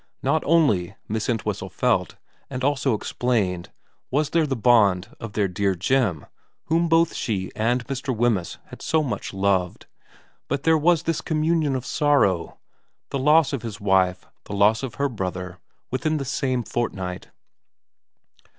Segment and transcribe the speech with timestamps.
[0.23, 2.15] Not only, Miss Entwhistle felt,
[2.49, 3.69] and also explained,
[4.09, 6.25] was there the bond of their dear Jim,
[6.65, 8.09] whom both she and Mr.
[8.11, 9.85] Wemyss had so much loved,
[10.47, 12.57] but there was this communion of sorrow,
[13.11, 15.59] the loss of his wife, the loss of her brother,
[15.91, 17.27] within the same fortnight.